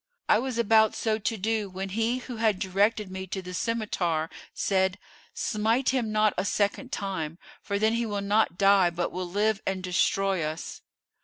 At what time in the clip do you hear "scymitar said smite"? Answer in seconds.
3.53-5.89